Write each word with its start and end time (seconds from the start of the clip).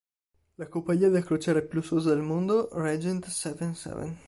La 0.55 0.65
compagnia 0.67 1.09
da 1.11 1.21
crociera 1.21 1.61
più 1.61 1.77
lussuosa 1.77 2.11
al 2.11 2.23
mondo 2.23 2.69
Regent 2.71 3.27
Seven 3.27 3.75
Seven. 3.75 4.17